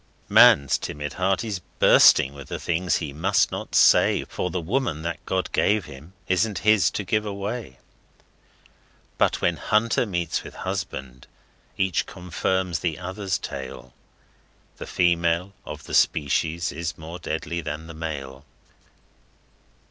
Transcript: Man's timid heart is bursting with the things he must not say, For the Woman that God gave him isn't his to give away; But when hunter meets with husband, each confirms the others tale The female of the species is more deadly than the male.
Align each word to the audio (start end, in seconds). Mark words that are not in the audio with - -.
Man's 0.29 0.79
timid 0.79 1.13
heart 1.13 1.43
is 1.43 1.59
bursting 1.77 2.33
with 2.33 2.47
the 2.47 2.57
things 2.57 2.95
he 2.95 3.13
must 3.13 3.51
not 3.51 3.75
say, 3.75 4.23
For 4.25 4.49
the 4.49 4.59
Woman 4.59 5.03
that 5.03 5.23
God 5.27 5.51
gave 5.51 5.85
him 5.85 6.13
isn't 6.27 6.57
his 6.65 6.89
to 6.89 7.03
give 7.03 7.23
away; 7.23 7.77
But 9.19 9.41
when 9.41 9.57
hunter 9.57 10.07
meets 10.07 10.41
with 10.43 10.55
husband, 10.55 11.27
each 11.77 12.07
confirms 12.07 12.79
the 12.79 12.97
others 12.97 13.37
tale 13.37 13.93
The 14.77 14.87
female 14.87 15.53
of 15.67 15.83
the 15.83 15.93
species 15.93 16.71
is 16.71 16.97
more 16.97 17.19
deadly 17.19 17.61
than 17.61 17.85
the 17.85 17.93
male. 17.93 18.43